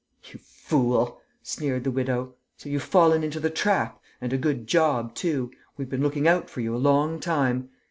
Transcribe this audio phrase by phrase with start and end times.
[0.33, 2.33] "You fool!" sneered the widow.
[2.57, 4.01] "So you've fallen into the trap...
[4.19, 5.51] and a good job too!
[5.77, 7.69] We've been looking out for you a long time.